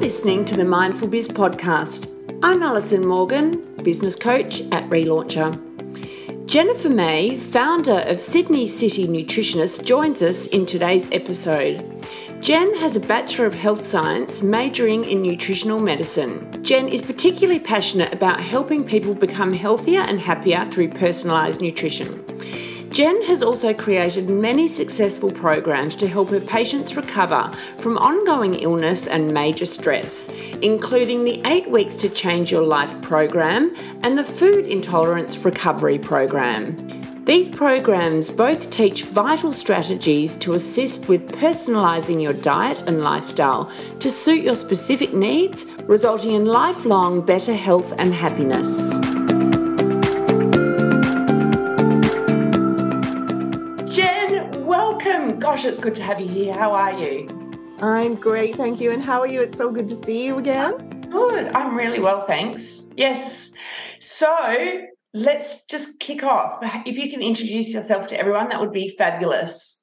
[0.00, 2.08] listening to the Mindful Biz podcast.
[2.42, 5.54] I'm Alison Morgan, business coach at Relauncher.
[6.46, 11.84] Jennifer May, founder of Sydney City Nutritionist, joins us in today's episode.
[12.40, 16.64] Jen has a Bachelor of Health Science majoring in nutritional medicine.
[16.64, 22.24] Jen is particularly passionate about helping people become healthier and happier through personalised nutrition.
[22.90, 29.06] Jen has also created many successful programs to help her patients recover from ongoing illness
[29.06, 34.66] and major stress, including the 8 Weeks to Change Your Life program and the Food
[34.66, 36.74] Intolerance Recovery program.
[37.26, 43.70] These programs both teach vital strategies to assist with personalising your diet and lifestyle
[44.00, 49.19] to suit your specific needs, resulting in lifelong better health and happiness.
[55.40, 56.52] Gosh, it's good to have you here.
[56.52, 57.26] How are you?
[57.82, 58.90] I'm great, thank you.
[58.90, 59.40] And how are you?
[59.40, 61.00] It's so good to see you again.
[61.08, 61.56] Good.
[61.56, 62.82] I'm really well, thanks.
[62.94, 63.50] Yes.
[64.00, 64.82] So
[65.14, 66.58] let's just kick off.
[66.84, 69.82] If you can introduce yourself to everyone, that would be fabulous.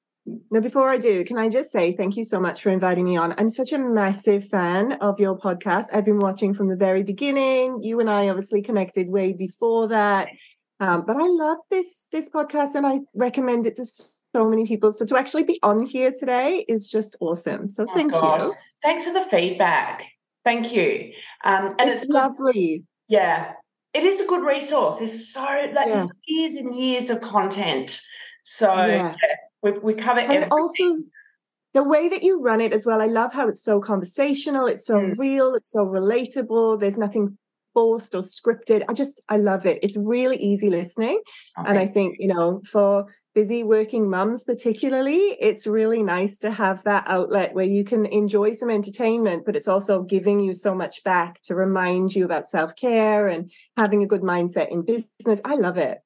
[0.51, 3.17] Now, before I do, can I just say thank you so much for inviting me
[3.17, 3.33] on?
[3.37, 5.85] I'm such a massive fan of your podcast.
[5.91, 7.79] I've been watching from the very beginning.
[7.81, 10.27] You and I obviously connected way before that.
[10.79, 13.85] Um, but I love this this podcast and I recommend it to
[14.37, 14.91] so many people.
[14.91, 17.69] So to actually be on here today is just awesome.
[17.69, 18.43] So oh thank gosh.
[18.43, 18.53] you.
[18.83, 20.11] Thanks for the feedback.
[20.45, 21.11] Thank you.
[21.43, 22.83] Um, and it's, it's lovely.
[23.07, 23.53] Yeah,
[23.95, 24.99] it is a good resource.
[24.99, 26.05] There's so like yeah.
[26.27, 27.99] years and years of content.
[28.43, 29.15] So yeah.
[29.23, 30.51] Yeah, we, we cover and everything.
[30.51, 30.97] also
[31.73, 33.01] the way that you run it as well.
[33.01, 34.67] I love how it's so conversational.
[34.67, 35.17] It's so mm.
[35.17, 35.55] real.
[35.55, 36.79] It's so relatable.
[36.79, 37.39] There's nothing
[37.73, 38.83] forced or scripted.
[38.87, 39.79] I just I love it.
[39.81, 41.21] It's really easy listening,
[41.59, 41.69] okay.
[41.69, 43.07] and I think you know for
[43.37, 48.51] busy working mums particularly it's really nice to have that outlet where you can enjoy
[48.51, 53.27] some entertainment but it's also giving you so much back to remind you about self-care
[53.27, 55.39] and having a good mindset in business.
[55.45, 55.99] I love it.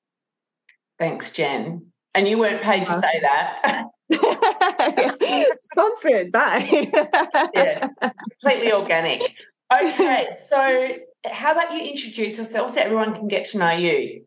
[0.99, 1.93] Thanks jen.
[2.13, 3.85] And you weren't paid to say that.
[5.71, 6.91] Sponsored bye.
[7.53, 7.87] Yeah
[8.41, 9.21] completely organic.
[9.71, 14.25] Okay so how about you introduce yourself so everyone can get to know you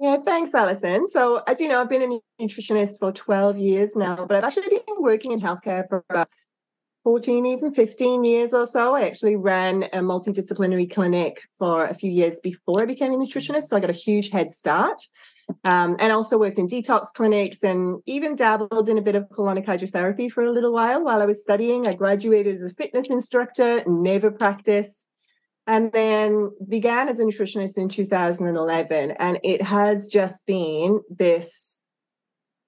[0.00, 1.06] yeah, thanks, Alison.
[1.06, 4.68] So, as you know, I've been a nutritionist for 12 years now, but I've actually
[4.68, 6.28] been working in healthcare for about
[7.04, 8.96] 14, even 15 years or so.
[8.96, 13.64] I actually ran a multidisciplinary clinic for a few years before I became a nutritionist.
[13.64, 15.00] So, I got a huge head start.
[15.62, 19.66] Um, and also worked in detox clinics and even dabbled in a bit of colonic
[19.66, 21.86] hydrotherapy for a little while while I was studying.
[21.86, 25.03] I graduated as a fitness instructor, never practiced
[25.66, 31.78] and then began as a nutritionist in 2011 and it has just been this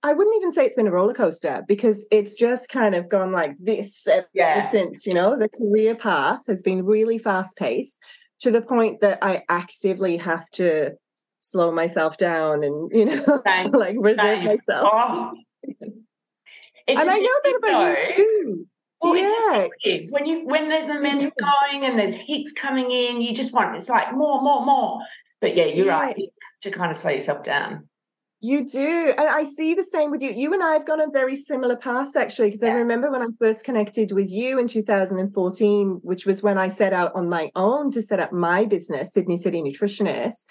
[0.03, 3.33] i wouldn't even say it's been a roller coaster because it's just kind of gone
[3.33, 4.71] like this ever yeah.
[4.71, 5.39] since you know?
[5.39, 7.99] The career path has been really fast paced
[8.41, 10.93] to the point that i actively have to
[11.41, 13.43] slow myself down and you know
[13.73, 14.89] like reserve myself.
[14.93, 15.33] Oh.
[16.89, 18.16] and i know that about you too
[20.11, 23.89] when you when there's momentum going and there's heaps coming in, you just want it's
[23.89, 25.01] like more, more, more.
[25.41, 26.01] But yeah, you're yeah.
[26.01, 26.19] right.
[26.19, 26.29] You
[26.63, 27.89] to kind of slow yourself down.
[28.41, 29.15] You do.
[29.17, 30.31] And I see the same with you.
[30.31, 32.71] You and I have gone a very similar path, actually, because yeah.
[32.71, 36.93] I remember when I first connected with you in 2014, which was when I set
[36.93, 40.45] out on my own to set up my business, Sydney City Nutritionist.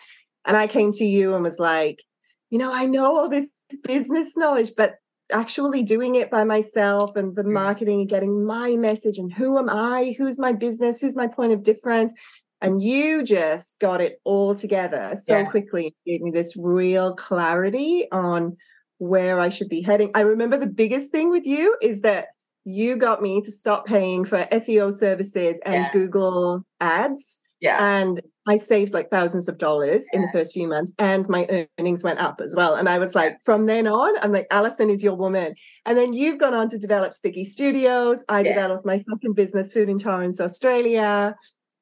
[0.46, 2.02] And I came to you and was like,
[2.50, 3.48] you know, I know all this
[3.84, 4.96] business knowledge, but
[5.32, 7.54] actually doing it by myself and the mm.
[7.54, 10.16] marketing and getting my message and who am I?
[10.18, 11.02] Who's my business?
[11.02, 12.14] Who's my point of difference?
[12.62, 15.46] And you just got it all together so yeah.
[15.46, 18.58] quickly, gave me this real clarity on
[18.98, 20.12] where I should be heading.
[20.16, 22.28] I remember the biggest thing with you is that
[22.64, 25.92] you got me to stop paying for SEO services and yeah.
[25.92, 27.42] Google ads.
[27.60, 27.78] Yeah.
[27.80, 30.20] And I saved like thousands of dollars yeah.
[30.20, 32.76] in the first few months and my earnings went up as well.
[32.76, 35.56] And I was like, from then on, I'm like, Alison is your woman.
[35.86, 38.24] And then you've gone on to develop Sticky Studios.
[38.30, 38.54] I yeah.
[38.54, 41.36] developed my second business, Food Intolerance Australia.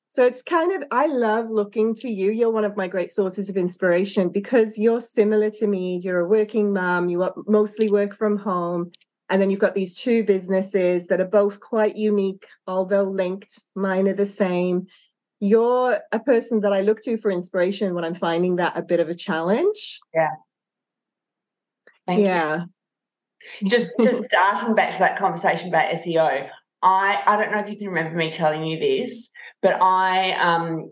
[0.07, 2.31] So it's kind of, I love looking to you.
[2.31, 5.99] You're one of my great sources of inspiration because you're similar to me.
[6.03, 8.91] You're a working mom, you mostly work from home.
[9.29, 13.59] And then you've got these two businesses that are both quite unique, although linked.
[13.73, 14.85] Mine are the same
[15.43, 19.01] you're a person that I look to for inspiration when I'm finding that a bit
[19.01, 19.99] of a challenge.
[20.13, 20.29] Yeah.
[22.07, 22.63] Thank yeah.
[23.61, 23.69] you.
[23.69, 26.47] Just just darting back to that conversation about SEO.
[26.81, 29.31] I I don't know if you can remember me telling you this,
[29.61, 30.89] but I um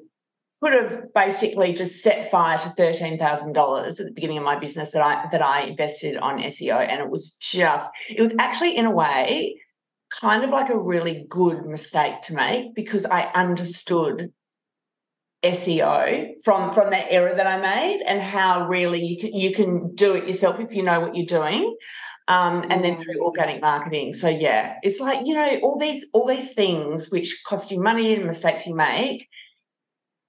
[0.61, 4.59] could have basically just set fire to thirteen thousand dollars at the beginning of my
[4.59, 8.75] business that I that I invested on SEO, and it was just it was actually
[8.75, 9.55] in a way
[10.19, 14.33] kind of like a really good mistake to make because I understood
[15.43, 19.95] SEO from from that error that I made and how really you can you can
[19.95, 21.75] do it yourself if you know what you're doing.
[22.27, 23.25] Um, and then through mm.
[23.25, 24.13] organic marketing.
[24.13, 28.13] So yeah, it's like, you know, all these all these things which cost you money
[28.13, 29.27] and mistakes you make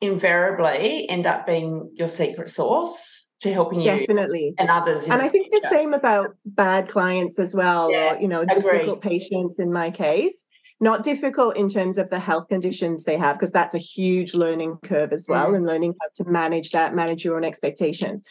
[0.01, 5.29] invariably end up being your secret sauce to helping you definitely and others and i
[5.29, 5.61] think future.
[5.63, 9.91] the same about bad clients as well yeah, or you know difficult patients in my
[9.91, 10.45] case
[10.83, 14.77] not difficult in terms of the health conditions they have because that's a huge learning
[14.83, 15.57] curve as well mm.
[15.57, 18.23] and learning how to manage that manage your own expectations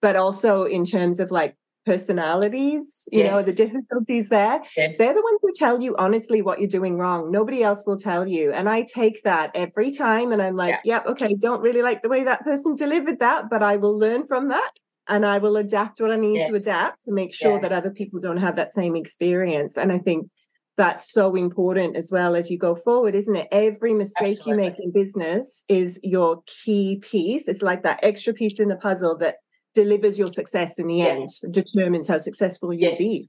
[0.00, 1.56] but also in terms of like
[1.86, 3.32] personalities, you yes.
[3.32, 4.60] know, the difficulties there.
[4.76, 4.98] Yes.
[4.98, 7.30] They're the ones who tell you honestly what you're doing wrong.
[7.30, 8.52] Nobody else will tell you.
[8.52, 10.96] And I take that every time and I'm like, yeah.
[10.96, 14.26] yep, okay, don't really like the way that person delivered that, but I will learn
[14.26, 14.70] from that
[15.08, 16.48] and I will adapt what I need yes.
[16.50, 17.60] to adapt to make sure yeah.
[17.60, 19.78] that other people don't have that same experience.
[19.78, 20.28] And I think
[20.76, 23.48] that's so important as well as you go forward, isn't it?
[23.50, 24.64] Every mistake Absolutely.
[24.64, 27.48] you make in business is your key piece.
[27.48, 29.36] It's like that extra piece in the puzzle that
[29.74, 32.98] delivers your success in the end, determines how successful you'll yes.
[32.98, 33.26] be.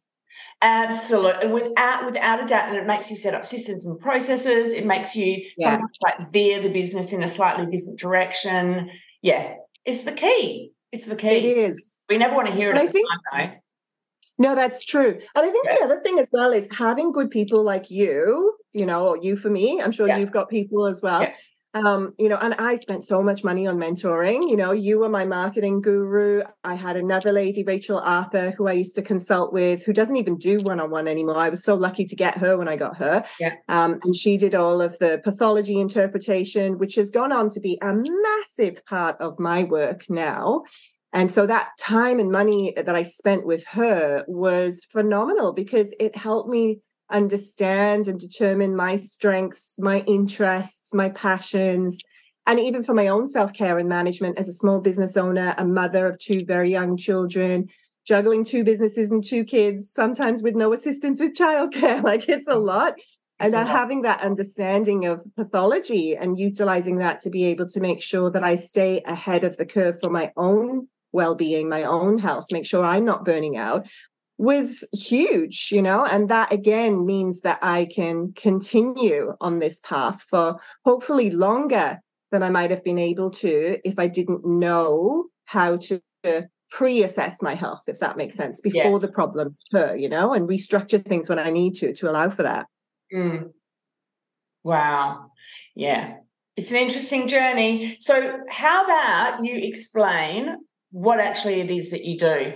[0.61, 4.71] Absolutely, without without a doubt, and it makes you set up systems and processes.
[4.71, 5.71] It makes you yeah.
[5.71, 8.89] sometimes like veer the business in a slightly different direction.
[9.21, 9.55] Yeah,
[9.85, 10.71] it's the key.
[10.91, 11.29] It's the key.
[11.29, 11.95] It is.
[12.09, 12.77] We never want to hear it.
[12.77, 13.59] I think, time,
[14.37, 15.19] no, that's true.
[15.35, 15.77] And I think yeah.
[15.79, 19.35] the other thing as well is having good people like you, you know, or you
[19.35, 19.81] for me.
[19.81, 20.17] I'm sure yeah.
[20.17, 21.31] you've got people as well yeah
[21.73, 24.49] um, you know, and I spent so much money on mentoring.
[24.49, 26.41] You know, you were my marketing guru.
[26.63, 30.37] I had another lady, Rachel Arthur, who I used to consult with, who doesn't even
[30.37, 31.37] do one on one anymore.
[31.37, 33.23] I was so lucky to get her when I got her.
[33.39, 33.55] Yeah.
[33.67, 37.77] Um, and she did all of the pathology interpretation, which has gone on to be
[37.81, 40.63] a massive part of my work now.
[41.13, 46.15] And so that time and money that I spent with her was phenomenal because it
[46.15, 51.99] helped me understand and determine my strengths, my interests, my passions,
[52.45, 55.65] and even for my own self care and management as a small business owner, a
[55.65, 57.67] mother of two very young children,
[58.05, 62.03] juggling two businesses and two kids, sometimes with no assistance with childcare.
[62.07, 62.65] Like it's a mm.
[62.65, 62.93] lot.
[63.39, 68.31] and having that understanding of pathology and utilizing that to be able to make sure
[68.31, 70.87] that I stay ahead of the curve for my own
[71.17, 73.85] well-being my own health make sure i'm not burning out
[74.37, 80.25] was huge, you know, and that again means that I can continue on this path
[80.29, 81.99] for hopefully longer
[82.31, 86.01] than I might have been able to if I didn't know how to
[86.69, 88.97] pre-assess my health, if that makes sense, before yeah.
[88.97, 92.43] the problems occur, you know, and restructure things when I need to to allow for
[92.43, 92.65] that.
[93.13, 93.51] Mm.
[94.63, 95.31] Wow.
[95.75, 96.17] Yeah.
[96.57, 97.97] It's an interesting journey.
[97.99, 100.57] So, how about you explain
[100.91, 102.53] what actually it is that you do?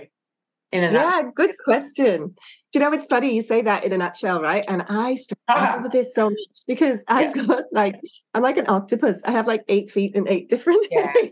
[0.72, 1.32] in a yeah, nutshell?
[1.34, 2.34] good question.
[2.72, 4.64] Do you know it's funny you say that in a nutshell, right?
[4.66, 5.80] And I struggle uh-huh.
[5.82, 7.44] with this so much because I've yeah.
[7.44, 8.00] got like
[8.34, 9.22] I'm like an octopus.
[9.24, 11.12] I have like eight feet and eight different yeah.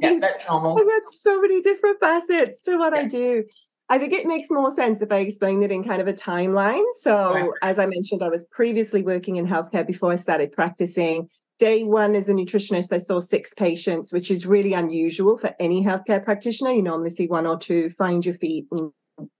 [0.00, 0.78] yeah, that's normal.
[0.78, 3.02] I've got so many different facets to what yeah.
[3.02, 3.44] I do.
[3.90, 6.84] I think it makes more sense if I explain it in kind of a timeline.
[7.00, 7.50] So, right.
[7.62, 12.14] as I mentioned, I was previously working in healthcare before I started practicing day one
[12.14, 16.72] as a nutritionist, I saw six patients, which is really unusual for any healthcare practitioner.
[16.72, 18.92] You normally see one or two, find your feet and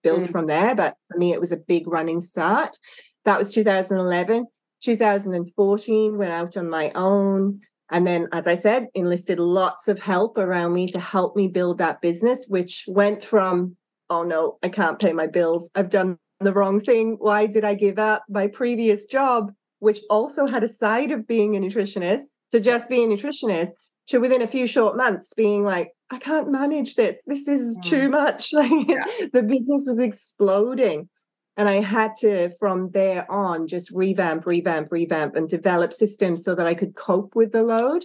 [0.02, 0.30] build mm.
[0.30, 0.74] from there.
[0.74, 2.76] But for me, it was a big running start.
[3.24, 4.46] That was 2011.
[4.82, 7.60] 2014, went out on my own.
[7.90, 11.78] And then, as I said, enlisted lots of help around me to help me build
[11.78, 13.76] that business, which went from,
[14.10, 15.70] oh no, I can't pay my bills.
[15.74, 17.16] I've done the wrong thing.
[17.18, 19.52] Why did I give up my previous job?
[19.80, 23.70] Which also had a side of being a nutritionist, to just being a nutritionist,
[24.08, 27.22] to within a few short months being like, I can't manage this.
[27.26, 27.82] This is mm.
[27.82, 28.52] too much.
[28.58, 29.04] Like yeah.
[29.32, 31.08] the business was exploding.
[31.56, 36.54] And I had to, from there on, just revamp, revamp, revamp, and develop systems so
[36.54, 38.04] that I could cope with the load.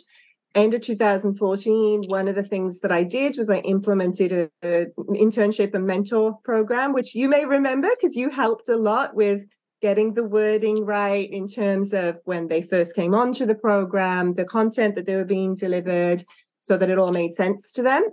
[0.56, 5.74] End of 2014, one of the things that I did was I implemented an internship
[5.74, 9.42] and mentor program, which you may remember because you helped a lot with
[9.84, 14.46] getting the wording right in terms of when they first came onto the program, the
[14.46, 16.24] content that they were being delivered,
[16.62, 18.04] so that it all made sense to them.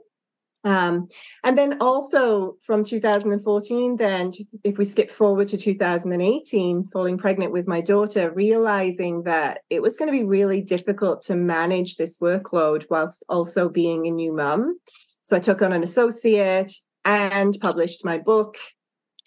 [0.64, 1.06] Um,
[1.44, 4.32] and then also from 2014, then
[4.64, 9.96] if we skip forward to 2018, falling pregnant with my daughter, realizing that it was
[9.96, 14.76] going to be really difficult to manage this workload whilst also being a new mum.
[15.22, 16.72] So I took on an associate
[17.04, 18.56] and published my book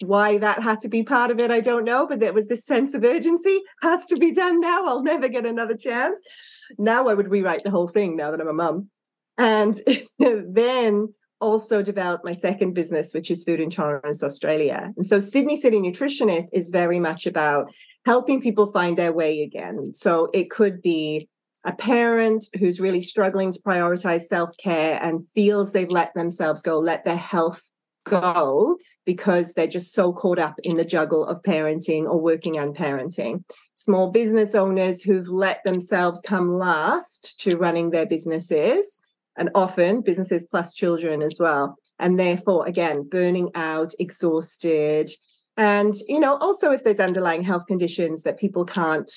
[0.00, 2.64] why that had to be part of it, I don't know, but there was this
[2.64, 4.86] sense of urgency has to be done now.
[4.86, 6.20] I'll never get another chance.
[6.78, 8.90] Now I would rewrite the whole thing now that I'm a mum.
[9.36, 9.80] And
[10.18, 14.92] then also developed my second business, which is Food Intolerance Australia.
[14.96, 17.66] And so Sydney City Nutritionist is very much about
[18.06, 19.92] helping people find their way again.
[19.94, 21.28] So it could be
[21.64, 26.78] a parent who's really struggling to prioritize self care and feels they've let themselves go,
[26.78, 27.70] let their health
[28.04, 32.76] go because they're just so caught up in the juggle of parenting or working and
[32.76, 33.42] parenting.
[33.74, 39.00] Small business owners who've let themselves come last to running their businesses,
[39.36, 41.76] and often businesses plus children as well.
[41.98, 45.10] And therefore, again, burning out, exhausted.
[45.56, 49.10] And, you know, also if there's underlying health conditions that people can't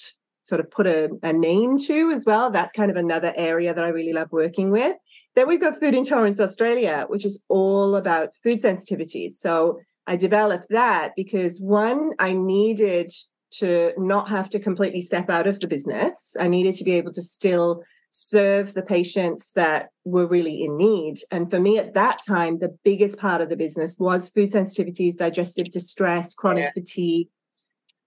[0.44, 3.84] sort of put a, a name to as well, that's kind of another area that
[3.84, 4.96] I really love working with.
[5.38, 9.34] Then we've got Food Intolerance Australia, which is all about food sensitivities.
[9.34, 13.12] So I developed that because one, I needed
[13.60, 16.36] to not have to completely step out of the business.
[16.39, 21.20] I needed to be able to still serve the patients that were really in need.
[21.29, 25.17] And for me at that time, the biggest part of the business was food sensitivities,
[25.17, 26.82] digestive distress, chronic yeah.
[26.82, 27.27] fatigue,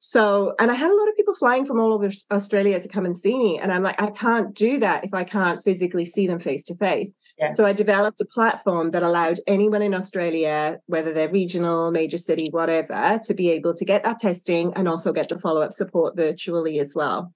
[0.02, 3.04] so, and I had a lot of people flying from all over Australia to come
[3.04, 3.59] and see me.
[3.59, 6.75] And I'm like, I can't do that if I can't physically see them face to
[6.75, 7.12] face.
[7.52, 12.49] So I developed a platform that allowed anyone in Australia, whether they're regional, major city,
[12.50, 16.16] whatever, to be able to get that testing and also get the follow up support
[16.16, 17.33] virtually as well.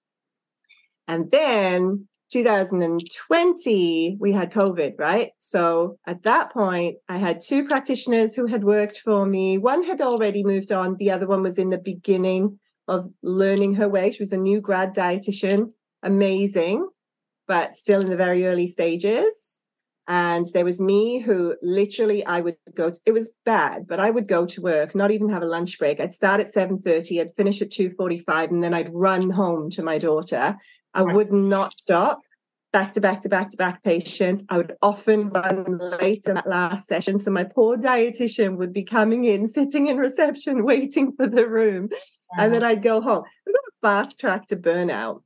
[1.06, 5.30] And then 2020, we had COVID, right?
[5.38, 9.56] So at that point, I had two practitioners who had worked for me.
[9.56, 13.88] One had already moved on, the other one was in the beginning of learning her
[13.88, 14.10] way.
[14.10, 16.88] She was a new grad dietitian, amazing,
[17.46, 19.60] but still in the very early stages.
[20.08, 24.10] And there was me who literally I would go to, it was bad, but I
[24.10, 26.00] would go to work, not even have a lunch break.
[26.00, 29.98] I'd start at 7:30, I'd finish at 2:45, and then I'd run home to my
[29.98, 30.58] daughter
[30.94, 32.20] I would not stop
[32.72, 34.44] back to back to back to back patients.
[34.48, 37.18] I would often run late in that last session.
[37.18, 41.88] So my poor dietitian would be coming in, sitting in reception, waiting for the room.
[42.36, 43.22] And then I'd go home.
[43.46, 45.22] We got a fast track to burnout.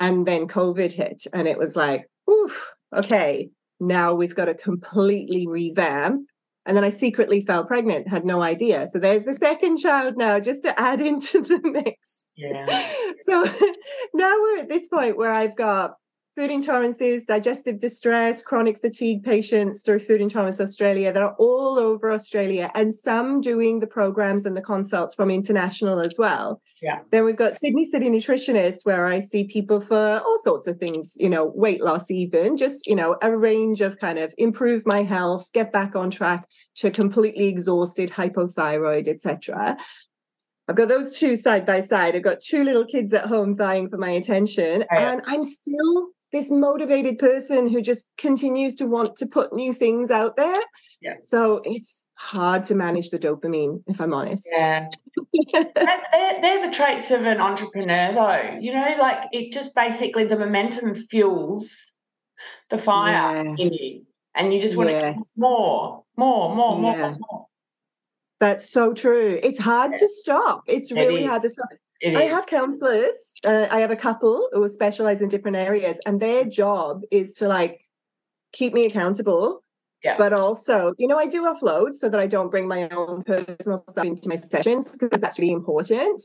[0.00, 1.26] And then COVID hit.
[1.32, 6.26] And it was like, oof, okay, now we've got to completely revamp.
[6.66, 8.86] And then I secretly fell pregnant, had no idea.
[8.90, 12.24] So there's the second child now, just to add into the mix.
[12.36, 12.66] Yeah.
[13.22, 13.44] So
[14.14, 15.92] now we're at this point where I've got
[16.40, 22.10] food intolerances, digestive distress, chronic fatigue patients through Food Intolerance Australia that are all over
[22.10, 26.62] Australia, and some doing the programs and the consults from international as well.
[26.80, 27.00] Yeah.
[27.10, 31.12] Then we've got Sydney City Nutritionist, where I see people for all sorts of things,
[31.18, 35.02] you know, weight loss, even just, you know, a range of kind of improve my
[35.02, 39.76] health, get back on track to completely exhausted, hypothyroid, etc.
[40.68, 42.16] I've got those two side by side.
[42.16, 44.84] I've got two little kids at home vying for my attention.
[44.88, 50.10] And I'm still this motivated person who just continues to want to put new things
[50.10, 50.60] out there.
[51.00, 51.14] Yeah.
[51.22, 54.46] So it's hard to manage the dopamine, if I'm honest.
[54.52, 54.88] Yeah.
[55.52, 58.58] they're, they're the traits of an entrepreneur, though.
[58.60, 61.94] You know, like it just basically the momentum fuels
[62.68, 63.54] the fire yeah.
[63.58, 64.06] in you.
[64.34, 65.16] And you just want yes.
[65.16, 67.14] to more, more, more, more, yeah.
[67.18, 67.46] more.
[68.40, 69.38] That's so true.
[69.42, 70.62] It's hard to stop.
[70.66, 71.68] It's really hard to stop.
[72.00, 72.30] It I is.
[72.30, 73.34] have counselors.
[73.44, 77.48] Uh, I have a couple who specialize in different areas, and their job is to
[77.48, 77.82] like
[78.52, 79.62] keep me accountable.
[80.02, 80.16] Yeah.
[80.16, 83.84] But also, you know, I do offload so that I don't bring my own personal
[83.86, 86.22] stuff into my sessions because that's really important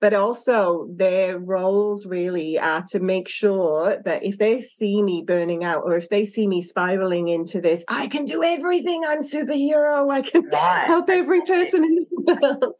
[0.00, 5.64] but also their roles really are to make sure that if they see me burning
[5.64, 10.10] out or if they see me spiraling into this i can do everything i'm superhero
[10.10, 10.84] i can right.
[10.86, 12.74] help every person in the world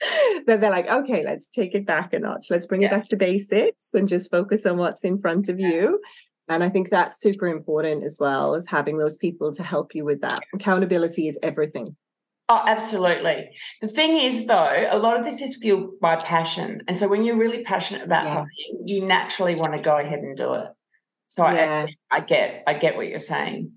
[0.46, 2.88] then they're like okay let's take it back a notch let's bring yeah.
[2.88, 5.68] it back to basics and just focus on what's in front of yeah.
[5.68, 6.00] you
[6.48, 10.04] and i think that's super important as well as having those people to help you
[10.04, 11.96] with that accountability is everything
[12.52, 13.50] Oh, absolutely.
[13.80, 16.82] The thing is, though, a lot of this is fueled by passion.
[16.88, 18.32] And so when you're really passionate about yes.
[18.32, 20.66] something, you naturally want to go ahead and do it.
[21.28, 21.86] So yeah.
[22.10, 23.74] I, I get, I get what you're saying.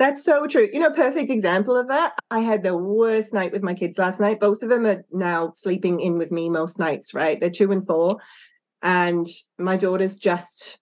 [0.00, 0.68] That's so true.
[0.72, 2.14] You know, perfect example of that.
[2.28, 4.40] I had the worst night with my kids last night.
[4.40, 7.38] Both of them are now sleeping in with me most nights, right?
[7.38, 8.16] They're two and four.
[8.82, 9.28] And
[9.60, 10.80] my daughter's just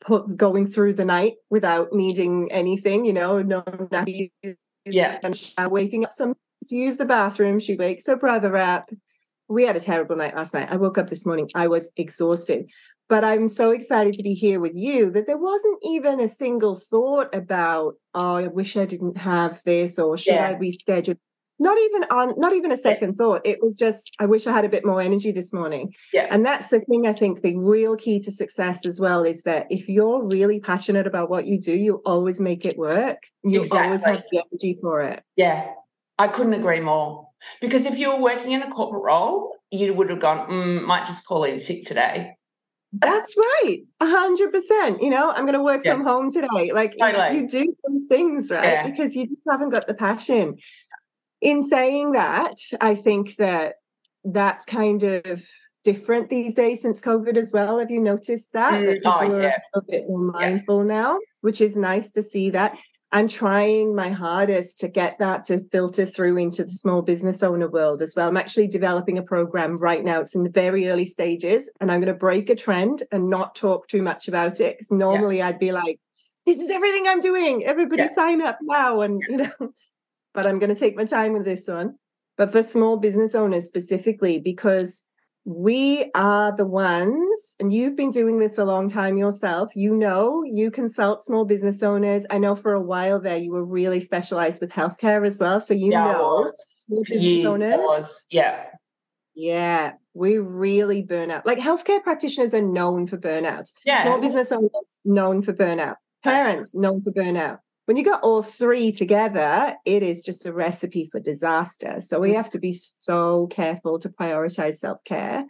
[0.00, 4.30] put, going through the night without needing anything, you know, no nappies
[4.92, 5.18] yeah.
[5.22, 6.34] And waking up some
[6.68, 7.60] to use the bathroom.
[7.60, 8.90] She wakes her brother up.
[9.48, 10.68] We had a terrible night last night.
[10.70, 11.50] I woke up this morning.
[11.54, 12.68] I was exhausted.
[13.08, 16.74] But I'm so excited to be here with you that there wasn't even a single
[16.74, 20.50] thought about, oh, I wish I didn't have this or should yeah.
[20.50, 21.16] I reschedule?
[21.58, 24.64] Not even on not even a second thought it was just i wish i had
[24.64, 27.96] a bit more energy this morning yeah and that's the thing i think the real
[27.96, 31.72] key to success as well is that if you're really passionate about what you do
[31.72, 33.84] you always make it work you exactly.
[33.84, 35.68] always have the energy for it yeah
[36.18, 37.28] i couldn't agree more
[37.60, 41.06] because if you were working in a corporate role you would have gone mm, might
[41.06, 42.32] just call in sick today
[42.90, 43.80] that's right.
[44.00, 45.02] A hundred percent.
[45.02, 45.92] You know, I'm gonna work yeah.
[45.92, 46.72] from home today.
[46.72, 47.36] Like totally.
[47.36, 48.64] you do those things, right?
[48.64, 48.86] Yeah.
[48.88, 50.56] Because you just haven't got the passion
[51.40, 53.76] in saying that, I think that
[54.24, 55.42] that's kind of
[55.84, 57.78] different these days since COVID as well.
[57.78, 58.72] Have you noticed that?
[58.72, 59.56] Mm, that people oh, yeah.
[59.74, 60.94] are a bit more mindful yeah.
[60.94, 62.76] now, which is nice to see that.
[63.10, 67.66] I'm trying my hardest to get that to filter through into the small business owner
[67.66, 68.28] world as well.
[68.28, 70.20] I'm actually developing a program right now.
[70.20, 73.54] It's in the very early stages, and I'm going to break a trend and not
[73.54, 74.76] talk too much about it.
[74.76, 75.48] Because normally yeah.
[75.48, 75.98] I'd be like,
[76.44, 77.64] this is everything I'm doing.
[77.64, 78.12] Everybody yeah.
[78.14, 79.00] sign up now.
[79.00, 79.72] And, you know,
[80.38, 81.96] but I'm going to take my time with this one.
[82.36, 85.04] But for small business owners specifically, because
[85.44, 89.74] we are the ones, and you've been doing this a long time yourself.
[89.74, 92.24] You know, you consult small business owners.
[92.30, 95.60] I know for a while there you were really specialized with healthcare as well.
[95.60, 96.52] So you yeah, know,
[96.88, 98.26] business owners.
[98.30, 98.66] Yeah.
[99.34, 101.46] Yeah, we really burn out.
[101.46, 103.72] Like healthcare practitioners are known for burnout.
[103.84, 104.04] Yeah.
[104.04, 104.70] Small business owners
[105.04, 105.96] known for burnout.
[106.22, 111.08] Parents known for burnout when you got all three together, it is just a recipe
[111.10, 112.02] for disaster.
[112.02, 112.36] So we mm.
[112.36, 115.46] have to be so careful to prioritize self care.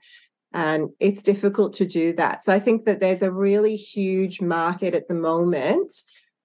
[0.52, 2.44] And it's difficult to do that.
[2.44, 5.92] So I think that there's a really huge market at the moment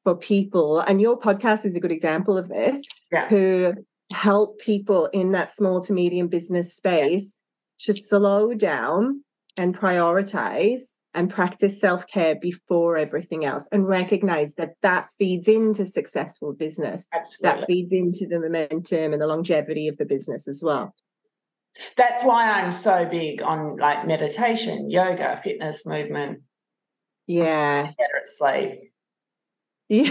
[0.04, 2.82] for people, and your podcast is a good example of this,
[3.12, 3.28] yeah.
[3.28, 3.76] who
[4.12, 7.36] help people in that small to medium business space
[7.82, 9.24] to slow down
[9.58, 15.86] and prioritize and practice self care before everything else and recognize that that feeds into
[15.86, 17.08] successful business.
[17.13, 17.60] Absolutely.
[17.60, 20.93] That feeds into the momentum and the longevity of the business as well.
[21.98, 26.41] That's why I'm so big on like meditation, yoga, fitness, movement.
[27.27, 27.84] Yeah.
[27.84, 28.79] Better at sleep.
[29.89, 30.10] Yeah.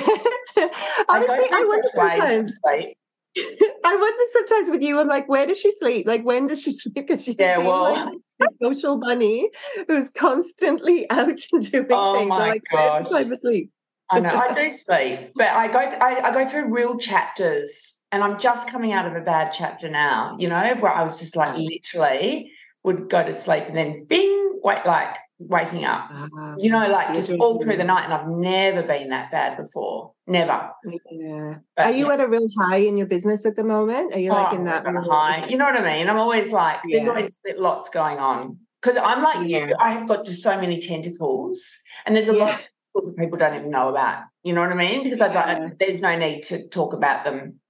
[1.08, 2.58] Honestly, I, I wonder sometimes.
[2.62, 2.96] Sleep.
[3.84, 6.06] I wonder sometimes with you, I'm like, where does she sleep?
[6.06, 6.94] Like, when does she sleep?
[6.94, 9.50] Because she's yeah, well, like a social bunny
[9.88, 12.28] who's constantly out and doing oh things.
[12.28, 13.40] My I'm like, gosh.
[13.40, 13.70] sleep?
[14.10, 18.22] I know I do sleep, but I go I, I, go through real chapters, and
[18.22, 20.36] I'm just coming out of a bad chapter now.
[20.38, 21.66] You know, where I was just like mm.
[21.66, 22.52] literally
[22.84, 26.10] would go to sleep and then bing, wait, like waking up.
[26.14, 29.56] Uh, you know, like just all through the night, and I've never been that bad
[29.56, 30.12] before.
[30.26, 30.70] Never.
[31.10, 31.54] Yeah.
[31.76, 32.14] But, Are you yeah.
[32.14, 34.14] at a real high in your business at the moment?
[34.14, 35.46] Are you like oh, in that high?
[35.46, 36.08] You know what I mean?
[36.08, 36.98] I'm always like, yeah.
[36.98, 39.66] there's always lots going on because I'm like yeah.
[39.66, 39.74] you.
[39.78, 41.62] I have got just so many tentacles,
[42.06, 42.60] and there's a lot
[42.94, 44.24] of people don't even know about.
[44.44, 45.02] You know what I mean?
[45.02, 45.78] Because I don't.
[45.78, 47.60] There's no need to talk about them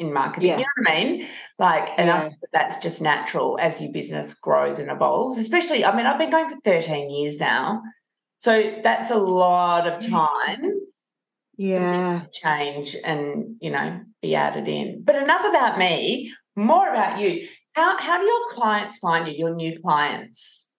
[0.00, 0.48] in marketing.
[0.48, 0.58] Yeah.
[0.58, 1.26] You know what I mean?
[1.58, 2.30] Like, and yeah.
[2.52, 5.38] That's just natural as your business grows and evolves.
[5.38, 7.82] Especially, I mean, I've been going for 13 years now.
[8.38, 10.08] So that's a lot of mm.
[10.08, 10.72] time.
[11.56, 12.22] Yeah.
[12.22, 15.02] To change and, you know, be added in.
[15.04, 17.46] But enough about me, more about you.
[17.74, 20.72] How, how do your clients find you, your new clients?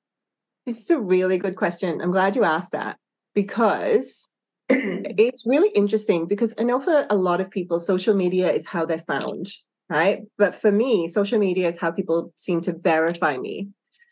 [0.65, 2.01] This is a really good question.
[2.01, 2.97] I'm glad you asked that
[3.36, 4.30] because
[5.17, 8.86] it's really interesting because I know for a lot of people, social media is how
[8.86, 9.47] they're found,
[9.89, 10.21] right?
[10.38, 13.69] But for me, social media is how people seem to verify me.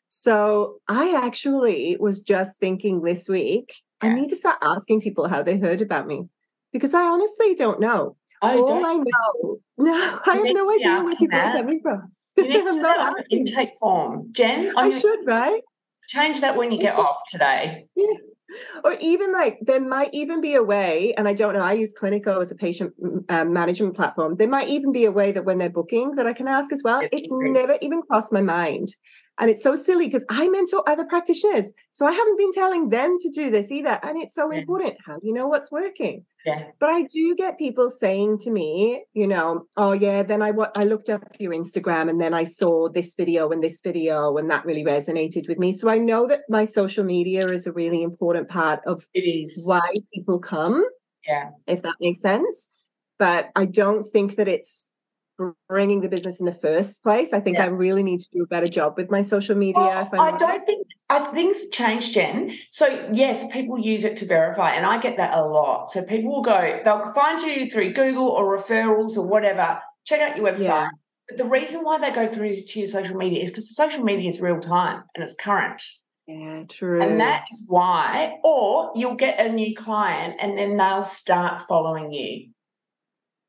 [0.09, 3.75] So I actually was just thinking this week.
[4.01, 6.23] I need to start asking people how they heard about me
[6.71, 8.15] because I honestly don't know.
[8.41, 8.85] I All don't.
[8.85, 12.11] I know, no, I have no idea where people are coming from.
[12.37, 14.73] You need to on intake form, Jen.
[14.77, 15.61] I should, right?
[16.07, 17.85] Change that when you get off today.
[17.95, 18.28] Yeah
[18.83, 21.93] or even like there might even be a way and i don't know i use
[21.93, 22.93] Cliniko as a patient
[23.29, 24.35] um, management platform.
[24.37, 26.81] There might even be a way that when they're booking that i can ask as
[26.83, 27.01] well.
[27.11, 28.95] It's never even crossed my mind
[29.39, 31.71] and it's so silly because I mentor other practitioners.
[31.93, 33.99] So I haven't been telling them to do this either.
[34.03, 34.59] And it's so yeah.
[34.59, 34.97] important.
[35.05, 36.25] How do you know what's working?
[36.45, 36.65] Yeah.
[36.79, 40.71] But I do get people saying to me, you know, oh yeah, then I what
[40.75, 44.51] I looked up your Instagram and then I saw this video and this video and
[44.51, 45.71] that really resonated with me.
[45.71, 49.63] So I know that my social media is a really important part of it is
[49.65, 50.83] why people come.
[51.25, 51.51] Yeah.
[51.65, 52.69] If that makes sense.
[53.17, 54.87] But I don't think that it's
[55.67, 57.33] bringing the business in the first place.
[57.33, 57.65] I think yeah.
[57.65, 60.07] I really need to do a better job with my social media.
[60.11, 62.53] Oh, I don't think I things have changed, Jen.
[62.71, 65.91] So yes, people use it to verify, and I get that a lot.
[65.91, 69.79] So people will go, they'll find you through Google or referrals or whatever.
[70.05, 70.63] Check out your website.
[70.63, 70.89] Yeah.
[71.27, 74.29] But the reason why they go through to your social media is because social media
[74.29, 75.81] is real time and it's current.
[76.27, 77.01] Yeah, true.
[77.01, 82.11] And that is why, or you'll get a new client and then they'll start following
[82.11, 82.51] you.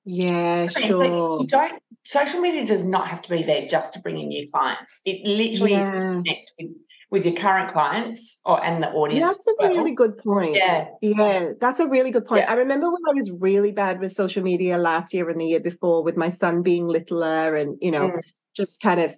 [0.04, 1.40] Yeah, sure.
[1.40, 4.46] You don't social media does not have to be there just to bring in new
[4.50, 5.00] clients.
[5.04, 5.90] It literally yeah.
[5.90, 6.70] connect with
[7.10, 9.34] with your current clients or and the audience.
[9.34, 9.76] That's a well.
[9.76, 10.54] really good point.
[10.54, 10.86] Yeah.
[11.02, 12.42] Yeah, that's a really good point.
[12.42, 12.52] Yeah.
[12.52, 15.60] I remember when I was really bad with social media last year and the year
[15.60, 18.20] before with my son being littler and, you know, mm.
[18.56, 19.16] just kind of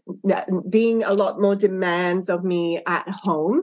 [0.71, 3.61] being a lot more demands of me at home.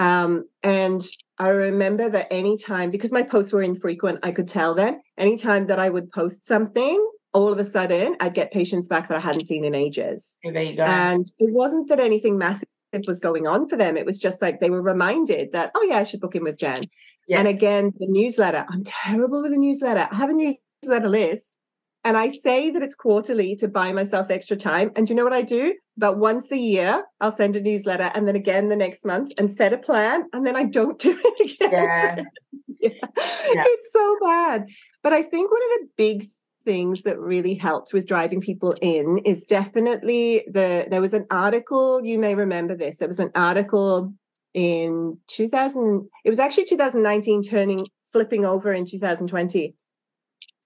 [0.00, 1.06] Um, and
[1.38, 5.78] I remember that anytime, because my posts were infrequent, I could tell then, anytime that
[5.78, 9.44] I would post something, all of a sudden I'd get patients back that I hadn't
[9.46, 10.38] seen in ages.
[10.42, 10.84] there you go.
[10.84, 12.66] And it wasn't that anything massive
[13.06, 13.98] was going on for them.
[13.98, 16.58] It was just like they were reminded that, oh, yeah, I should book in with
[16.58, 16.86] Jen.
[17.28, 17.38] Yeah.
[17.38, 18.64] And again, the newsletter.
[18.70, 20.08] I'm terrible with a newsletter.
[20.10, 21.56] I have a newsletter list
[22.04, 24.90] and I say that it's quarterly to buy myself extra time.
[24.96, 25.74] And do you know what I do?
[25.96, 29.52] About once a year, I'll send a newsletter and then again the next month and
[29.52, 30.24] set a plan.
[30.32, 31.70] And then I don't do it again.
[31.70, 32.22] Yeah.
[32.80, 32.90] yeah.
[33.54, 33.64] yeah.
[33.66, 34.66] It's so bad.
[35.02, 36.30] But I think one of the big
[36.64, 42.04] things that really helped with driving people in is definitely the there was an article
[42.04, 44.12] you may remember this there was an article
[44.52, 49.74] in 2000 it was actually 2019 turning flipping over in 2020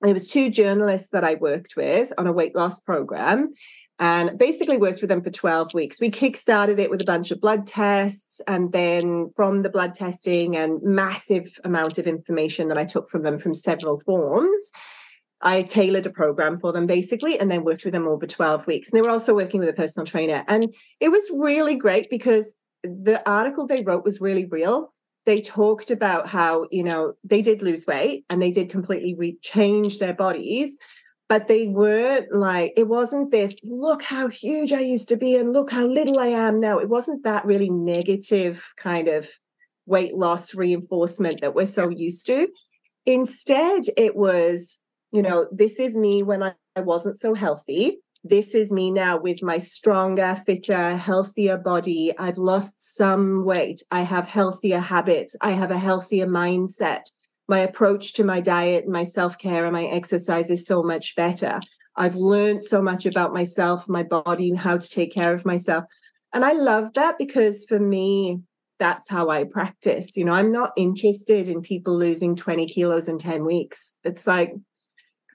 [0.00, 3.52] there was two journalists that I worked with on a weight loss program
[3.98, 6.00] and basically worked with them for 12 weeks.
[6.00, 10.56] We kickstarted it with a bunch of blood tests and then from the blood testing
[10.56, 14.72] and massive amount of information that I took from them from several forms
[15.44, 18.90] I tailored a program for them basically and then worked with them over 12 weeks.
[18.90, 20.42] And they were also working with a personal trainer.
[20.48, 24.93] And it was really great because the article they wrote was really real.
[25.26, 29.38] They talked about how, you know, they did lose weight and they did completely re-
[29.40, 30.76] change their bodies,
[31.28, 35.52] but they weren't like, it wasn't this, look how huge I used to be and
[35.52, 36.78] look how little I am now.
[36.78, 39.30] It wasn't that really negative kind of
[39.86, 42.48] weight loss reinforcement that we're so used to.
[43.06, 44.78] Instead, it was,
[45.12, 48.00] you know, this is me when I, I wasn't so healthy.
[48.26, 52.10] This is me now with my stronger, fitter, healthier body.
[52.18, 53.82] I've lost some weight.
[53.90, 55.36] I have healthier habits.
[55.42, 57.02] I have a healthier mindset.
[57.48, 61.60] My approach to my diet, my self care, and my exercise is so much better.
[61.96, 65.84] I've learned so much about myself, my body, how to take care of myself.
[66.32, 68.40] And I love that because for me,
[68.78, 70.16] that's how I practice.
[70.16, 73.92] You know, I'm not interested in people losing 20 kilos in 10 weeks.
[74.02, 74.54] It's like,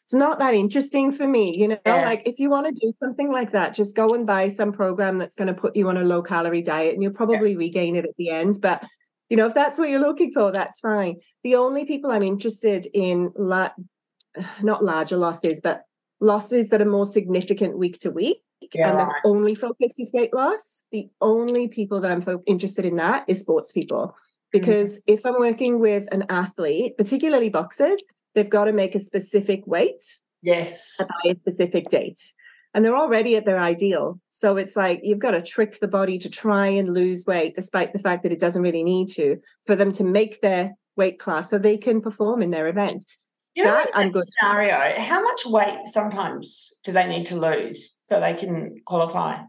[0.10, 1.56] it's not that interesting for me.
[1.56, 2.04] You know, yeah.
[2.04, 5.20] like if you want to do something like that, just go and buy some program
[5.20, 7.60] that's going to put you on a low calorie diet and you'll probably yeah.
[7.60, 8.58] regain it at the end.
[8.60, 8.84] But
[9.30, 11.18] you know, if that's what you're looking for, that's fine.
[11.44, 13.70] The only people I'm interested in, la-
[14.64, 15.84] not larger losses, but
[16.20, 18.40] losses that are more significant week to week.
[18.74, 20.86] Yeah, and the only focus is weight loss.
[20.92, 24.08] The only people that I'm fo- interested in that is sports people.
[24.08, 24.60] Mm-hmm.
[24.60, 25.14] Because mm-hmm.
[25.14, 28.02] if I'm working with an athlete, particularly boxers,
[28.40, 30.02] they've got to make a specific weight.
[30.42, 30.96] Yes.
[30.98, 32.20] By a specific date.
[32.74, 34.22] And they're already at their ideal.
[34.30, 37.92] So it's like you've got to trick the body to try and lose weight, despite
[37.92, 41.50] the fact that it doesn't really need to, for them to make their weight class
[41.50, 43.04] so they can perform in their event.
[43.56, 44.26] You know, that I'm good.
[44.28, 49.42] Scenario, how much weight sometimes do they need to lose so they can qualify?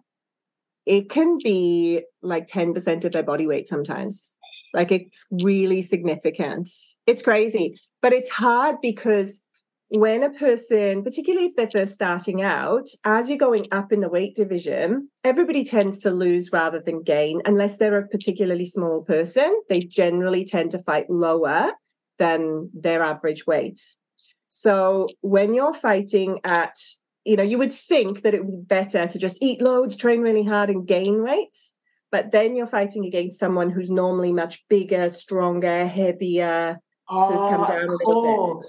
[0.87, 4.35] It can be like 10% of their body weight sometimes.
[4.73, 6.71] Like it's really significant.
[7.07, 9.45] It's crazy, but it's hard because
[9.91, 14.09] when a person, particularly if they're first starting out, as you're going up in the
[14.09, 19.61] weight division, everybody tends to lose rather than gain, unless they're a particularly small person.
[19.69, 21.73] They generally tend to fight lower
[22.19, 23.81] than their average weight.
[24.47, 26.77] So when you're fighting at,
[27.25, 30.21] you know, you would think that it would be better to just eat loads, train
[30.21, 31.57] really hard, and gain weight.
[32.13, 36.79] But then you're fighting against someone who's normally much bigger, stronger, heavier,
[37.11, 38.67] oh, who's come down a little bit.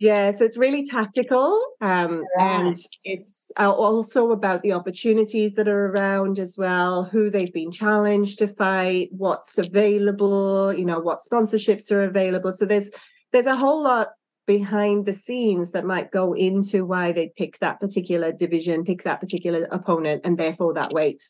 [0.00, 1.58] Yeah, so it's really tactical.
[1.80, 2.60] Um, right.
[2.60, 8.38] And it's also about the opportunities that are around as well, who they've been challenged
[8.40, 12.52] to fight, what's available, you know, what sponsorships are available.
[12.52, 12.90] So there's
[13.32, 14.08] there's a whole lot
[14.46, 19.20] behind the scenes that might go into why they pick that particular division, pick that
[19.20, 21.22] particular opponent, and therefore that weight.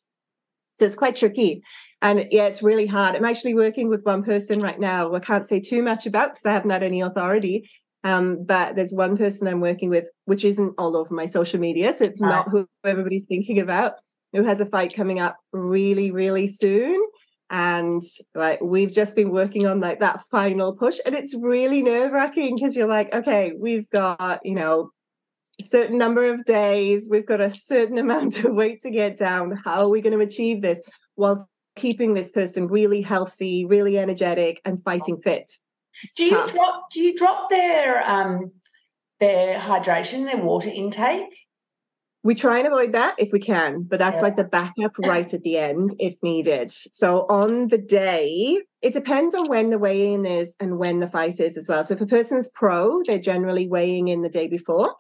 [0.76, 1.62] So it's quite tricky.
[2.02, 3.14] And yeah, it's really hard.
[3.14, 5.14] I'm actually working with one person right now.
[5.14, 7.70] I can't say too much about because I haven't had any authority.
[8.02, 11.92] Um, but there's one person I'm working with, which isn't all over my social media.
[11.94, 13.94] So it's not who everybody's thinking about,
[14.34, 17.00] who has a fight coming up really, really soon.
[17.48, 18.02] And
[18.34, 20.98] like we've just been working on like that final push.
[21.06, 24.90] And it's really nerve-wracking because you're like, okay, we've got, you know,
[25.62, 29.52] certain number of days, we've got a certain amount of weight to get down.
[29.64, 30.80] How are we going to achieve this
[31.14, 35.50] while keeping this person really healthy, really energetic, and fighting fit?
[36.02, 36.48] It's do tough.
[36.48, 38.52] you drop do you drop their um
[39.20, 41.46] their hydration, their water intake?
[42.24, 44.22] we try and avoid that if we can, but that's yeah.
[44.22, 46.70] like the backup right at the end if needed.
[46.70, 51.38] So on the day, it depends on when the weigh-in is and when the fight
[51.38, 51.84] is as well.
[51.84, 54.94] So if a person's pro, they're generally weighing in the day before.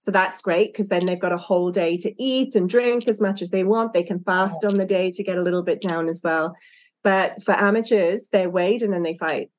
[0.00, 3.20] So that's great because then they've got a whole day to eat and drink as
[3.20, 3.92] much as they want.
[3.92, 6.56] They can fast on the day to get a little bit down as well.
[7.04, 9.50] But for amateurs, they're weighed and then they fight.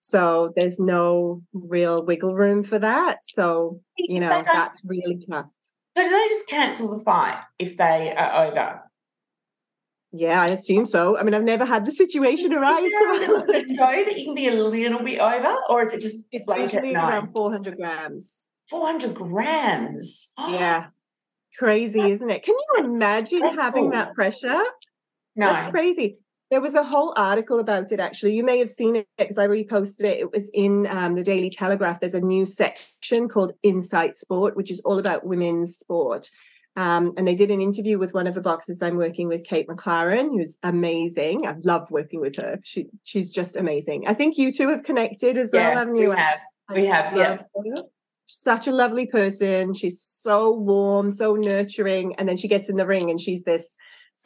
[0.00, 3.18] So there's no real wiggle room for that.
[3.22, 5.46] So, you know, that's really tough.
[5.96, 8.82] So do they just cancel the fight if they are over?
[10.12, 11.18] Yeah, I assume so.
[11.18, 12.90] I mean, I've never had the situation arise.
[12.90, 13.44] Yeah, so.
[13.44, 16.94] know that you can be a little bit over, or is it just it's usually
[16.94, 18.46] around 400 grams?
[18.68, 20.32] 400 grams.
[20.38, 20.86] yeah.
[21.58, 22.42] Crazy, isn't it?
[22.42, 24.62] Can you imagine having that pressure?
[25.34, 25.52] No.
[25.52, 26.18] That's crazy.
[26.50, 28.36] There was a whole article about it, actually.
[28.36, 30.20] You may have seen it because I reposted it.
[30.20, 31.98] It was in um, the Daily Telegraph.
[31.98, 36.30] There's a new section called Insight Sport, which is all about women's sport.
[36.76, 39.66] Um, and they did an interview with one of the boxers I'm working with, Kate
[39.66, 41.46] McLaren, who's amazing.
[41.46, 42.60] I love working with her.
[42.64, 44.06] She she's just amazing.
[44.06, 46.10] I think you two have connected as yeah, well, haven't you?
[46.10, 46.38] We have.
[46.70, 47.38] We have, yeah.
[48.26, 49.74] Such a lovely person.
[49.74, 52.14] She's so warm, so nurturing.
[52.16, 53.76] And then she gets in the ring and she's this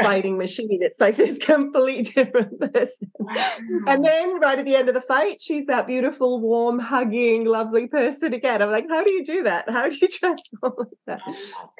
[0.03, 0.79] fighting machine.
[0.83, 3.11] It's like this completely different person.
[3.19, 3.53] Wow.
[3.87, 7.87] And then right at the end of the fight, she's that beautiful, warm, hugging, lovely
[7.87, 8.63] person again.
[8.63, 9.69] I'm like, how do you do that?
[9.69, 11.21] How do you transform like that?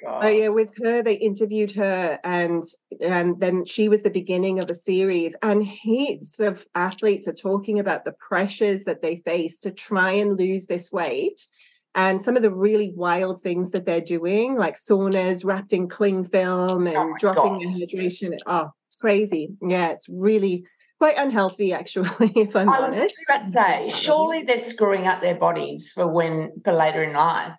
[0.07, 2.65] Oh, yeah, with her, they interviewed her and
[3.01, 5.35] and then she was the beginning of a series.
[5.43, 10.39] And heaps of athletes are talking about the pressures that they face to try and
[10.39, 11.47] lose this weight
[11.95, 16.25] and some of the really wild things that they're doing, like saunas wrapped in cling
[16.25, 17.75] film oh and oh dropping gosh.
[17.75, 18.37] hydration.
[18.47, 19.51] Oh, it's crazy.
[19.61, 20.65] Yeah, it's really
[20.99, 23.19] quite unhealthy, actually, if I'm I was honest.
[23.29, 27.55] about to say, surely they're screwing up their bodies for when for later in life.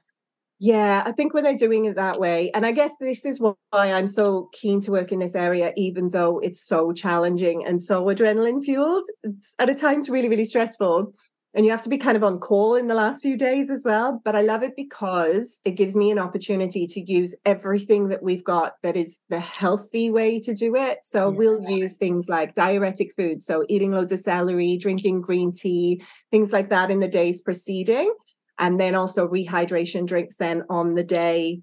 [0.63, 3.56] Yeah, I think when they're doing it that way, and I guess this is why
[3.74, 8.06] I'm so keen to work in this area, even though it's so challenging and so
[8.06, 9.08] adrenaline fueled.
[9.24, 11.15] It's at times really, really stressful
[11.54, 13.84] and you have to be kind of on call in the last few days as
[13.86, 18.24] well but i love it because it gives me an opportunity to use everything that
[18.24, 21.38] we've got that is the healthy way to do it so yeah.
[21.38, 26.52] we'll use things like diuretic foods so eating loads of celery drinking green tea things
[26.52, 28.14] like that in the days preceding
[28.58, 31.62] and then also rehydration drinks then on the day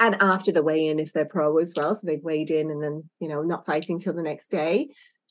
[0.00, 3.02] and after the weigh-in if they're pro as well so they've weighed in and then
[3.20, 4.88] you know not fighting till the next day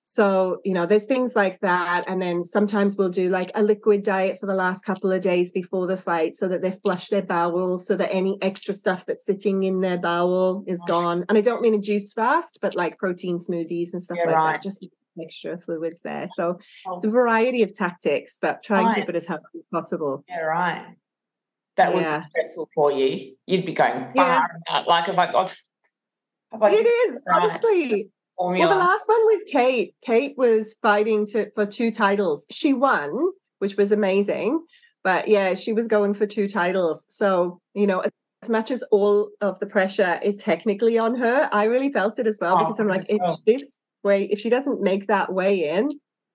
[0.09, 2.05] so, you know, there's things like that.
[2.07, 5.51] And then sometimes we'll do like a liquid diet for the last couple of days
[5.51, 9.25] before the fight so that they flush their bowels, so that any extra stuff that's
[9.25, 11.25] sitting in their bowel is gone.
[11.27, 14.53] And I don't mean a juice fast, but like protein smoothies and stuff like right.
[14.53, 14.87] that, just
[15.21, 16.27] extra fluids there.
[16.33, 16.95] So oh.
[16.95, 17.11] it's a oh.
[17.11, 20.23] variety of tactics, but try and keep it as healthy as possible.
[20.29, 20.85] Yeah, right.
[21.75, 22.19] That would yeah.
[22.19, 23.35] be stressful for you.
[23.45, 24.47] You'd be going far yeah.
[24.69, 24.87] out.
[24.87, 25.53] Like, if I got.
[26.53, 28.67] It is, honestly formula.
[28.67, 32.45] Well, the last one with Kate, Kate was fighting to for two titles.
[32.51, 34.63] She won, which was amazing.
[35.03, 37.05] But yeah, she was going for two titles.
[37.07, 38.03] So, you know,
[38.43, 42.27] as much as all of the pressure is technically on her, I really felt it
[42.27, 43.37] as well oh, because I'm like, if so.
[43.45, 45.91] this way, if she doesn't make that way in,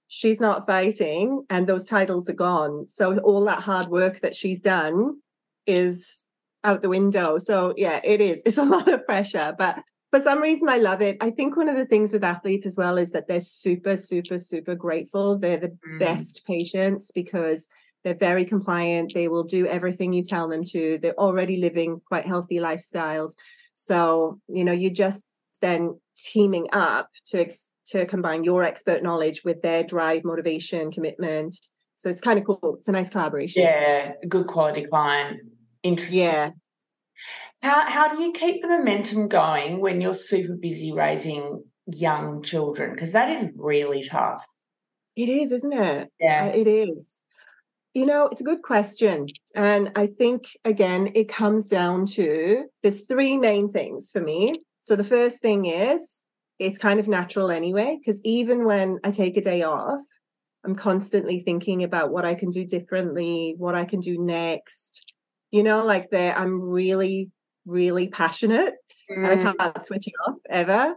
[0.09, 2.87] she's not fighting and those titles are gone.
[2.89, 5.21] So all that hard work that she's done
[5.67, 6.25] is
[6.65, 7.39] out the window.
[7.39, 8.43] So yeah, it is.
[8.47, 9.77] It's a lot of pressure, but
[10.13, 11.17] for some reason I love it.
[11.23, 14.39] I think one of the things with athletes as well is that they're super, super,
[14.39, 15.39] super grateful.
[15.39, 15.99] They're the mm.
[15.99, 17.67] best patients because
[18.05, 19.15] they're very compliant.
[19.15, 20.99] They will do everything you tell them to.
[20.99, 23.37] They're already living quite healthy lifestyles.
[23.73, 25.25] So, you know, you just
[25.63, 31.57] then teaming up to ex- to combine your expert knowledge with their drive, motivation, commitment.
[31.97, 32.77] So it's kind of cool.
[32.79, 33.63] It's a nice collaboration.
[33.63, 35.41] Yeah, good quality client.
[35.83, 36.19] Interesting.
[36.19, 36.51] Yeah.
[37.63, 42.93] How how do you keep the momentum going when you're super busy raising young children?
[42.93, 44.45] Because that is really tough.
[45.15, 46.11] It is, isn't it?
[46.19, 46.47] Yeah.
[46.47, 47.19] It is.
[47.95, 49.27] You know, it's a good question.
[49.55, 54.63] And I think, again, it comes down to there's three main things for me.
[54.83, 56.23] So the first thing is
[56.59, 60.01] it's kind of natural anyway, because even when I take a day off,
[60.65, 65.05] I'm constantly thinking about what I can do differently, what I can do next.
[65.51, 67.31] You know, like there, I'm really
[67.67, 68.75] really passionate
[69.11, 69.33] mm.
[69.33, 70.95] and I can't switch it off ever.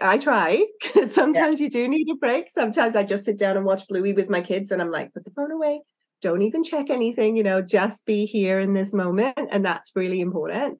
[0.00, 1.64] I try because sometimes yeah.
[1.64, 2.50] you do need a break.
[2.50, 5.24] Sometimes I just sit down and watch Bluey with my kids and I'm like, put
[5.24, 5.82] the phone away.
[6.22, 9.38] Don't even check anything, you know, just be here in this moment.
[9.50, 10.78] And that's really important.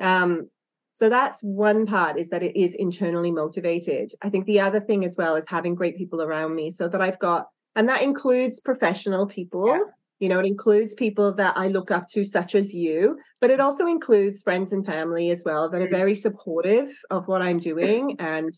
[0.00, 0.50] Um,
[0.94, 4.12] so that's one part is that it is internally motivated.
[4.22, 7.00] I think the other thing as well is having great people around me so that
[7.00, 9.68] I've got, and that includes professional people.
[9.68, 9.84] Yeah
[10.22, 13.58] You know, it includes people that I look up to, such as you, but it
[13.58, 15.90] also includes friends and family as well that are mm.
[15.90, 18.14] very supportive of what I'm doing.
[18.20, 18.54] And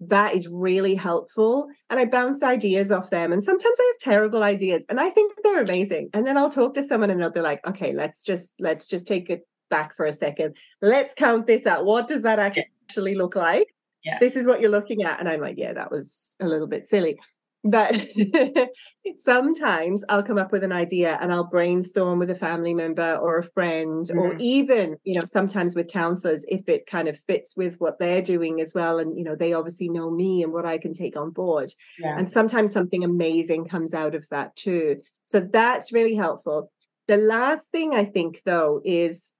[0.00, 1.66] that is really helpful.
[1.90, 3.30] And I bounce ideas off them.
[3.30, 6.08] And sometimes I have terrible ideas and I think they're amazing.
[6.14, 9.06] And then I'll talk to someone and they'll be like, okay, let's just let's just
[9.06, 10.56] take it back for a second.
[10.80, 11.84] Let's count this out.
[11.84, 13.66] What does that actually look like?
[14.02, 14.16] Yeah.
[14.18, 15.20] This is what you're looking at.
[15.20, 17.18] And I'm like, yeah, that was a little bit silly
[17.64, 17.94] but
[19.16, 23.38] sometimes I'll come up with an idea and I'll brainstorm with a family member or
[23.38, 24.18] a friend, mm-hmm.
[24.18, 28.22] or even, you know, sometimes with counselors if it kind of fits with what they're
[28.22, 28.98] doing as well.
[28.98, 31.72] And, you know, they obviously know me and what I can take on board.
[31.98, 32.16] Yeah.
[32.18, 35.00] And sometimes something amazing comes out of that too.
[35.26, 36.72] So that's really helpful.
[37.06, 39.34] The last thing I think, though, is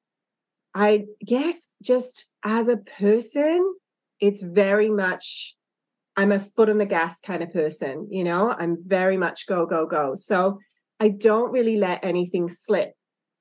[0.74, 3.74] I guess just as a person,
[4.20, 5.56] it's very much
[6.16, 9.66] I'm a foot on the gas kind of person, you know, I'm very much go,
[9.66, 10.14] go, go.
[10.14, 10.58] So
[11.00, 12.94] I don't really let anything slip.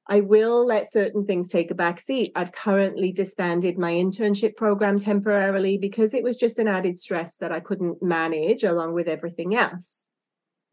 [0.07, 2.31] I will let certain things take a back seat.
[2.35, 7.51] I've currently disbanded my internship program temporarily because it was just an added stress that
[7.51, 10.05] I couldn't manage along with everything else.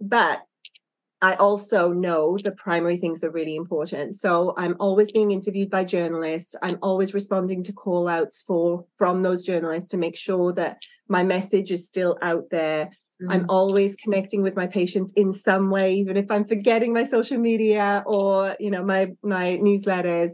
[0.01, 0.41] But
[1.21, 4.15] I also know the primary things are really important.
[4.15, 6.55] So I'm always being interviewed by journalists.
[6.63, 10.79] I'm always responding to call outs for from those journalists to make sure that
[11.09, 12.87] my message is still out there.
[13.23, 13.31] Mm-hmm.
[13.33, 17.39] I'm always connecting with my patients in some way, even if I'm forgetting my social
[17.39, 20.33] media or, you know, my my newsletters.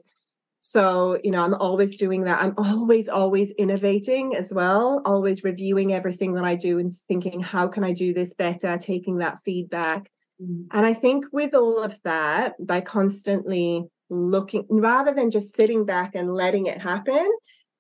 [0.61, 2.41] So, you know, I'm always doing that.
[2.41, 7.69] I'm always, always innovating as well, always reviewing everything that I do and thinking, how
[7.69, 8.79] can I do this better?
[8.79, 10.11] Taking that feedback
[10.43, 10.67] Mm.
[10.73, 16.15] And I think with all of that, by constantly looking, rather than just sitting back
[16.15, 17.31] and letting it happen,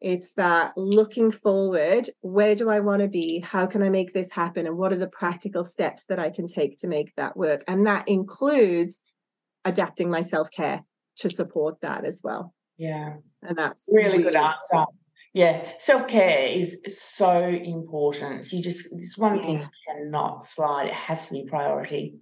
[0.04, 3.40] it's that looking forward where do I want to be?
[3.40, 4.66] How can I make this happen?
[4.66, 7.64] And what are the practical steps that I can take to make that work?
[7.66, 9.00] And that includes
[9.64, 10.84] adapting my self care
[11.20, 12.54] to support that as well.
[12.76, 13.14] Yeah.
[13.42, 14.84] And that's really, really good answer.
[15.32, 18.52] Yeah, self care is so important.
[18.52, 19.42] You just, this one yeah.
[19.42, 20.88] thing cannot slide.
[20.88, 22.16] It has to be priority.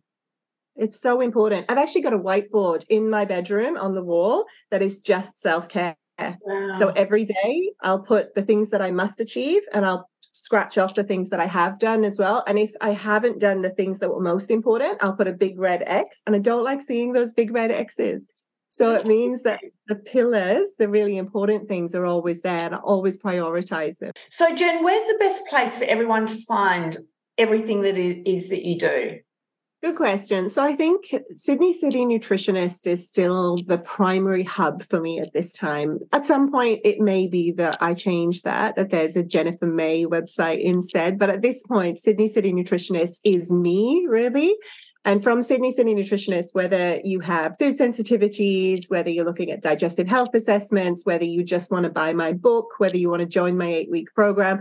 [0.76, 1.66] It's so important.
[1.68, 5.68] I've actually got a whiteboard in my bedroom on the wall that is just self
[5.68, 5.96] care.
[6.42, 6.78] Wow.
[6.78, 10.94] So every day I'll put the things that I must achieve and I'll scratch off
[10.94, 12.42] the things that I have done as well.
[12.46, 15.58] And if I haven't done the things that were most important, I'll put a big
[15.58, 16.22] red X.
[16.26, 18.22] And I don't like seeing those big red X's.
[18.70, 22.78] So it means that the pillars, the really important things, are always there and I
[22.78, 24.12] always prioritize them.
[24.30, 26.96] So, Jen, where's the best place for everyone to find
[27.36, 29.18] everything that it is that you do?
[29.82, 30.48] Good question.
[30.48, 35.52] So I think Sydney City Nutritionist is still the primary hub for me at this
[35.52, 35.98] time.
[36.12, 40.06] At some point, it may be that I change that, that there's a Jennifer May
[40.06, 41.18] website instead.
[41.18, 44.54] But at this point, Sydney City Nutritionist is me, really.
[45.04, 50.06] And from Sydney City Nutritionist, whether you have food sensitivities, whether you're looking at digestive
[50.06, 53.58] health assessments, whether you just want to buy my book, whether you want to join
[53.58, 54.60] my eight week program,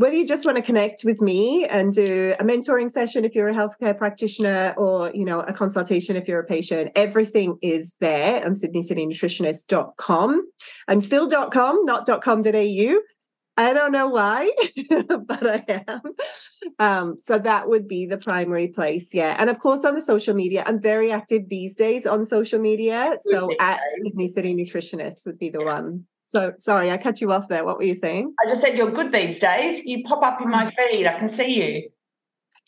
[0.00, 3.50] whether you just want to connect with me and do a mentoring session if you're
[3.50, 8.42] a healthcare practitioner or you know a consultation if you're a patient everything is there
[8.44, 10.42] on sydneycitynutritionist.com
[10.88, 13.00] i'm still .com not .com.au
[13.56, 14.50] I don't know why,
[15.26, 16.00] but I am.
[16.78, 19.36] Um, so that would be the primary place, yeah.
[19.38, 23.18] And of course, on the social media, I'm very active these days on social media.
[23.20, 26.06] So at Sydney City Nutritionist would be the one.
[26.30, 27.64] So sorry, I cut you off there.
[27.64, 28.34] What were you saying?
[28.40, 29.84] I just said you're good these days.
[29.84, 30.72] You pop up in my mm.
[30.72, 31.04] feed.
[31.04, 31.90] I can see you.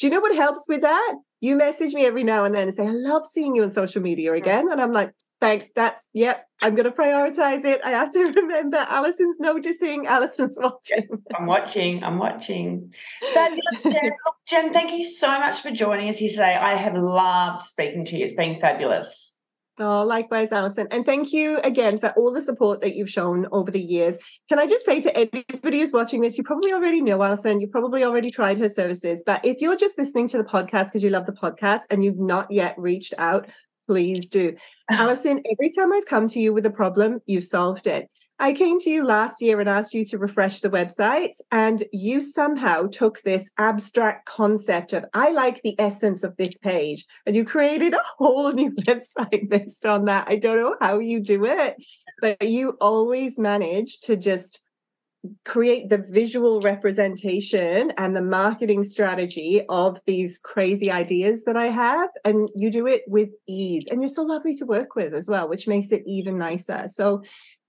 [0.01, 1.15] Do you know what helps with that?
[1.41, 4.03] You message me every now and then and say, I love seeing you on social
[4.03, 4.69] media again.
[4.69, 5.69] And I'm like, thanks.
[5.77, 6.45] That's yep.
[6.61, 7.81] I'm going to prioritize it.
[7.85, 10.09] I have to remember Alison's noticing.
[10.09, 11.07] Alison's watching.
[11.33, 12.03] I'm watching.
[12.03, 12.93] I'm watching.
[13.33, 14.11] Fabulous, Jen.
[14.27, 16.57] Look, Jen, thank you so much for joining us here today.
[16.57, 18.25] I have loved speaking to you.
[18.25, 19.32] It's been fabulous.
[19.85, 20.87] Oh, likewise, Alison.
[20.93, 24.17] And thank you again for all the support that you've shown over the years.
[24.49, 27.67] Can I just say to anybody who's watching this, you probably already know Alison, you
[27.67, 29.25] probably already tried her services.
[29.27, 32.21] But if you're just listening to the podcast because you love the podcast and you've
[32.21, 33.49] not yet reached out,
[33.89, 34.55] please do.
[34.91, 38.09] Alison, every time I've come to you with a problem, you've solved it.
[38.39, 42.21] I came to you last year and asked you to refresh the website, and you
[42.21, 47.45] somehow took this abstract concept of, I like the essence of this page, and you
[47.45, 50.29] created a whole new website based on that.
[50.29, 51.77] I don't know how you do it,
[52.21, 54.61] but you always manage to just
[55.45, 62.11] create the visual representation and the marketing strategy of these crazy ideas that I have.
[62.25, 63.87] And you do it with ease.
[63.89, 66.87] And you're so lovely to work with as well, which makes it even nicer.
[66.89, 67.23] So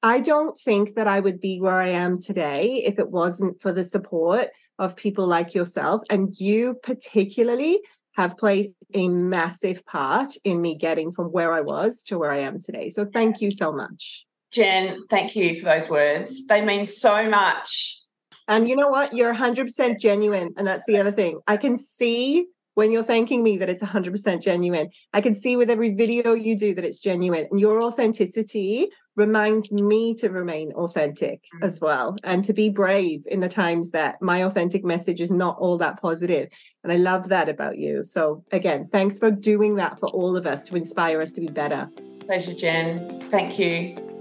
[0.06, 3.72] I don't think that I would be where I am today if it wasn't for
[3.72, 7.80] the support of people like yourself and you particularly
[8.16, 12.40] have played a massive part in me getting from where I was to where I
[12.40, 12.90] am today.
[12.90, 14.26] So thank you so much.
[14.52, 16.48] Jen, thank you for those words.
[16.48, 18.02] They mean so much.
[18.50, 19.16] And you know what?
[19.16, 20.54] You're 100% genuine.
[20.58, 21.40] And that's the other thing.
[21.48, 24.90] I can see when you're thanking me that it's 100% genuine.
[25.14, 27.48] I can see with every video you do that it's genuine.
[27.50, 31.64] And your authenticity reminds me to remain authentic mm-hmm.
[31.64, 35.58] as well and to be brave in the times that my authentic message is not
[35.60, 36.50] all that positive.
[36.84, 38.04] And I love that about you.
[38.04, 41.48] So, again, thanks for doing that for all of us to inspire us to be
[41.48, 41.90] better.
[42.26, 43.22] Pleasure, Jen.
[43.30, 44.13] Thank you.